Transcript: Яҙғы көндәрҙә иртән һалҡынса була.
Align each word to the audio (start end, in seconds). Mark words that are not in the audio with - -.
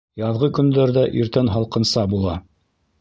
Яҙғы 0.19 0.47
көндәрҙә 0.59 1.03
иртән 1.21 1.53
һалҡынса 1.57 2.09
була. 2.15 2.39